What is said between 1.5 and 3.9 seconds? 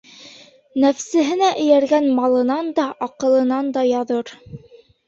эйәргән малынан да, аҡылынан да